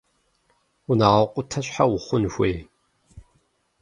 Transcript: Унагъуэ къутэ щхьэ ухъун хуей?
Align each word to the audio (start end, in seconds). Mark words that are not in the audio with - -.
Унагъуэ 0.89 1.27
къутэ 1.33 1.59
щхьэ 1.65 1.85
ухъун 1.95 2.23
хуей? 2.33 2.57